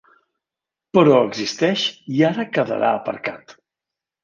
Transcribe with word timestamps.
Però 0.97 1.17
existeix 1.25 1.85
i 2.15 2.25
ara 2.31 2.47
quedarà 2.57 2.91
aparcat. 3.03 3.57